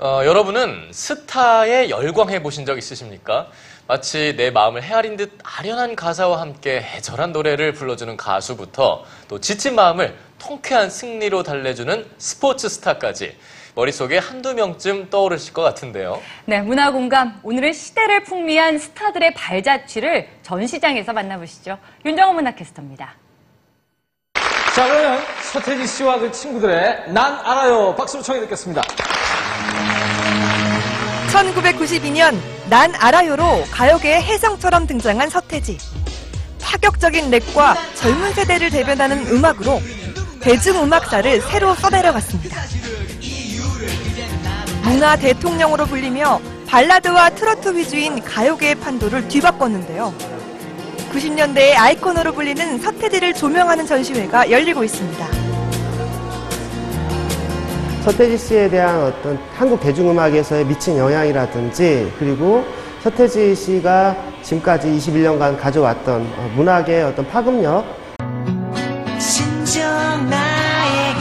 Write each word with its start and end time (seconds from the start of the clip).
어, 0.00 0.20
여러분은 0.24 0.90
스타에 0.92 1.90
열광해 1.90 2.40
보신 2.40 2.64
적 2.64 2.78
있으십니까? 2.78 3.48
마치 3.88 4.34
내 4.36 4.52
마음을 4.52 4.80
헤아린 4.80 5.16
듯 5.16 5.36
아련한 5.42 5.96
가사와 5.96 6.40
함께 6.40 6.76
애절한 6.76 7.32
노래를 7.32 7.72
불러주는 7.72 8.16
가수부터 8.16 9.04
또 9.26 9.40
지친 9.40 9.74
마음을 9.74 10.16
통쾌한 10.38 10.88
승리로 10.88 11.42
달래주는 11.42 12.06
스포츠 12.16 12.68
스타까지 12.68 13.36
머릿속에 13.74 14.18
한두 14.18 14.54
명쯤 14.54 15.10
떠오르실 15.10 15.52
것 15.52 15.62
같은데요. 15.62 16.22
네, 16.44 16.60
문화 16.60 16.92
공감. 16.92 17.40
오늘은 17.42 17.72
시대를 17.72 18.22
풍미한 18.22 18.78
스타들의 18.78 19.34
발자취를 19.34 20.28
전시장에서 20.42 21.12
만나보시죠. 21.12 21.76
윤정원 22.04 22.36
문화캐스터입니다. 22.36 23.16
자, 24.74 24.86
그러면 24.86 25.20
서태지 25.52 25.86
씨와 25.86 26.18
그 26.18 26.30
친구들의 26.30 27.04
난 27.12 27.38
알아요. 27.44 27.94
박수로 27.96 28.22
청해 28.22 28.40
듣겠습니다. 28.42 28.82
1992년 31.32 32.38
난 32.68 32.94
알아요로 32.94 33.64
가요계의 33.70 34.22
혜성처럼 34.22 34.86
등장한 34.86 35.30
서태지. 35.30 35.78
파격적인 36.62 37.30
랩과 37.30 37.76
젊은 37.94 38.32
세대를 38.34 38.70
대변하는 38.70 39.26
음악으로 39.28 39.80
대중음악사를 40.40 41.40
새로 41.42 41.74
써내려갔습니다. 41.74 42.56
문화 44.82 45.16
대통령으로 45.16 45.86
불리며 45.86 46.40
발라드와 46.66 47.30
트로트 47.30 47.74
위주인 47.76 48.22
가요계의 48.22 48.76
판도를 48.76 49.28
뒤바꿨는데요. 49.28 50.37
90년대의 51.12 51.76
아이콘으로 51.76 52.32
불리는 52.32 52.78
서태지를 52.78 53.34
조명하는 53.34 53.86
전시회가 53.86 54.50
열리고 54.50 54.84
있습니다. 54.84 55.26
서태지 58.04 58.38
씨에 58.38 58.70
대한 58.70 59.02
어떤 59.02 59.38
한국 59.54 59.80
대중음악에서의 59.80 60.64
미친 60.64 60.96
영향이라든지 60.96 62.12
그리고 62.18 62.64
서태지 63.02 63.54
씨가 63.54 64.16
지금까지 64.42 64.88
21년간 64.88 65.60
가져왔던 65.60 66.22
어, 66.22 66.52
문학의 66.56 67.04
어떤 67.04 67.26
파급력 67.28 67.84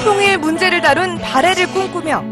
통일 0.03 0.37
문제를 0.37 0.81
다룬 0.81 1.17
발해를 1.17 1.67
꿈꾸며 1.67 2.23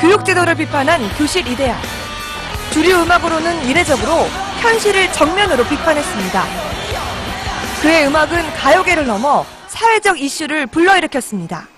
교육제도를 0.00 0.54
비판한 0.54 1.00
교실 1.16 1.46
이데아. 1.48 2.03
주류 2.74 3.02
음악으로는 3.02 3.66
이례적으로 3.68 4.26
현실을 4.60 5.12
정면으로 5.12 5.62
비판했습니다. 5.62 6.44
그의 7.80 8.08
음악은 8.08 8.52
가요계를 8.54 9.06
넘어 9.06 9.46
사회적 9.68 10.20
이슈를 10.20 10.66
불러일으켰습니다. 10.66 11.68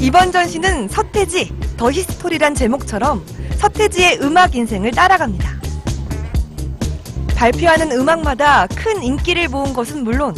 이번 0.00 0.32
전시는 0.32 0.88
서태지, 0.88 1.50
더 1.78 1.90
히스토리란 1.90 2.54
제목처럼 2.54 3.24
서태지의 3.56 4.18
음악 4.20 4.54
인생을 4.54 4.90
따라갑니다. 4.90 5.58
발표하는 7.34 7.90
음악마다 7.90 8.66
큰 8.66 9.02
인기를 9.02 9.48
모은 9.48 9.72
것은 9.72 10.04
물론 10.04 10.34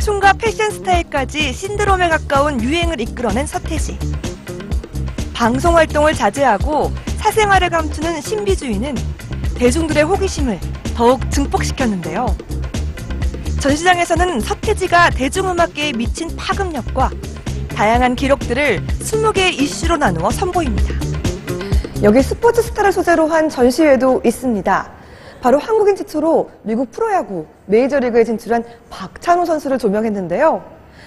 춤과 0.00 0.32
패션 0.38 0.70
스타일까지 0.70 1.52
신드롬에 1.52 2.08
가까운 2.08 2.62
유행을 2.62 3.02
이끌어낸 3.02 3.46
서태지. 3.46 3.98
방송 5.42 5.76
활동을 5.76 6.14
자제하고 6.14 6.92
사생활을 7.18 7.68
감추는 7.68 8.20
신비주의는 8.20 8.94
대중들의 9.56 10.04
호기심을 10.04 10.60
더욱 10.94 11.28
증폭시켰는데요. 11.32 12.26
전시장에서는 13.60 14.38
서태지가 14.38 15.10
대중음악계에 15.10 15.94
미친 15.94 16.30
파급력과 16.36 17.10
다양한 17.74 18.14
기록들을 18.14 18.86
20개의 18.86 19.60
이슈로 19.60 19.96
나누어 19.96 20.30
선보입니다. 20.30 20.94
여기 22.04 22.22
스포츠 22.22 22.62
스타를 22.62 22.92
소재로 22.92 23.26
한 23.26 23.48
전시회도 23.48 24.22
있습니다. 24.24 24.92
바로 25.40 25.58
한국인 25.58 25.96
최초로 25.96 26.52
미국 26.62 26.92
프로야구 26.92 27.46
메이저리그에 27.66 28.22
진출한 28.22 28.62
박찬호 28.90 29.44
선수를 29.44 29.78
조명했는데요. 29.78 30.62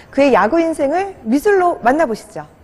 그의 0.10 0.34
야구 0.34 0.60
인생을 0.60 1.20
미술로 1.24 1.80
만나보시죠. 1.84 2.55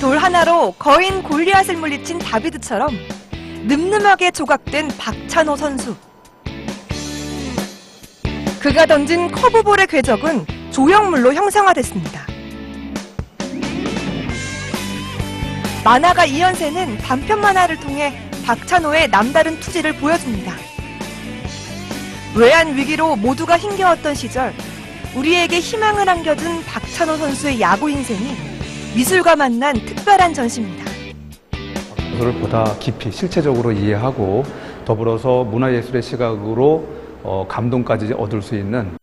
돌 0.00 0.16
하나로 0.18 0.72
거인 0.78 1.24
골리앗을 1.24 1.76
물리친 1.76 2.20
다비드처럼 2.20 2.96
늠름하게 3.66 4.30
조각된 4.30 4.88
박찬호 4.96 5.56
선수. 5.56 5.96
그가 8.60 8.86
던진 8.86 9.30
커브볼의 9.30 9.88
궤적은 9.88 10.46
조형물로 10.70 11.34
형상화됐습니다. 11.34 12.26
만화가 15.82 16.26
이연세는 16.26 16.98
단편 16.98 17.40
만화를 17.40 17.80
통해 17.80 18.30
박찬호의 18.46 19.08
남다른 19.08 19.58
투지를 19.58 19.96
보여줍니다. 19.96 20.54
외환 22.36 22.76
위기로 22.76 23.16
모두가 23.16 23.58
힘겨웠던 23.58 24.14
시절 24.14 24.54
우리에게 25.16 25.58
희망을 25.58 26.08
안겨준 26.08 26.64
박찬호 26.66 27.16
선수의 27.16 27.60
야구 27.60 27.90
인생이 27.90 28.47
미술과 28.98 29.36
만난 29.36 29.74
특별한 29.74 30.34
전시입니다. 30.34 30.84
그를 32.18 32.32
보다 32.40 32.64
깊이 32.80 33.12
실체적으로 33.12 33.70
이해하고 33.70 34.42
더불어서 34.84 35.44
문화예술의 35.44 36.02
시각으로 36.02 36.84
어, 37.22 37.46
감동까지 37.48 38.14
얻을 38.14 38.42
수 38.42 38.56
있는 38.56 38.98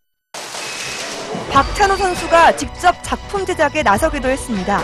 박찬호 1.49 1.95
선수가 1.95 2.57
직접 2.57 2.93
작품 3.03 3.45
제작에 3.45 3.83
나서기도 3.83 4.27
했습니다. 4.27 4.81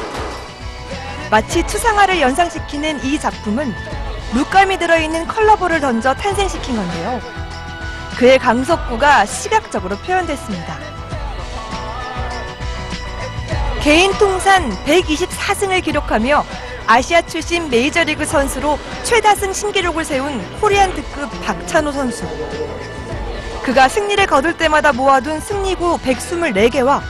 마치 1.29 1.67
추상화를 1.67 2.22
연상시키는 2.22 3.03
이 3.03 3.19
작품은 3.19 3.69
물감이 4.33 4.78
들어있는 4.78 5.28
컬러볼을 5.28 5.81
던져 5.81 6.13
탄생시킨 6.13 6.73
건데요. 6.73 7.19
그의 8.17 8.39
강석구가 8.39 9.25
시각적으로 9.25 9.97
표현됐습니다. 9.97 11.00
개인 13.81 14.11
통산 14.19 14.69
124승을 14.85 15.83
기록하며 15.83 16.45
아시아 16.85 17.23
출신 17.23 17.67
메이저리그 17.67 18.25
선수로 18.25 18.77
최다승 19.01 19.53
신기록을 19.53 20.05
세운 20.05 20.39
코리안 20.59 20.93
특급 20.93 21.29
박찬호 21.43 21.91
선수. 21.91 22.27
그가 23.63 23.89
승리를 23.89 24.23
거둘 24.27 24.55
때마다 24.55 24.93
모아둔 24.93 25.39
승리구 25.39 25.97
124개와 25.97 27.01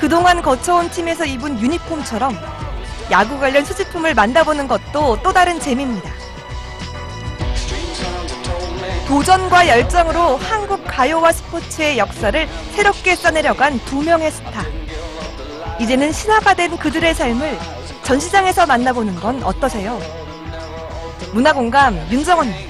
그동안 0.00 0.42
거쳐온 0.42 0.90
팀에서 0.90 1.24
입은 1.26 1.60
유니폼처럼 1.60 2.36
야구 3.12 3.38
관련 3.38 3.64
수집품을 3.64 4.14
만나보는 4.14 4.66
것도 4.66 5.22
또 5.22 5.32
다른 5.32 5.60
재미입니다. 5.60 6.10
도전과 9.06 9.68
열정으로 9.68 10.38
한국 10.38 10.82
가요와 10.84 11.30
스포츠의 11.30 11.98
역사를 11.98 12.48
새롭게 12.74 13.14
써내려간 13.14 13.78
두 13.84 14.02
명의 14.02 14.32
스타. 14.32 14.79
이제는 15.80 16.12
신화가 16.12 16.52
된 16.52 16.76
그들의 16.76 17.14
삶을 17.14 17.58
전시장에서 18.02 18.66
만나보는 18.66 19.14
건 19.14 19.42
어떠세요? 19.42 19.98
문화공감 21.32 21.96
윤정원입니다. 22.10 22.69